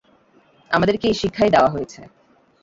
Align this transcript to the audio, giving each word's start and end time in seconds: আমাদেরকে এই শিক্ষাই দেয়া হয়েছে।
আমাদেরকে 0.71 1.05
এই 1.07 1.15
শিক্ষাই 1.21 1.49
দেয়া 1.49 1.69
হয়েছে। 1.69 2.01